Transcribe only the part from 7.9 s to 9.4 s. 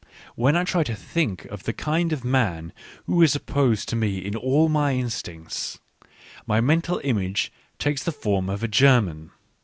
the form of a German.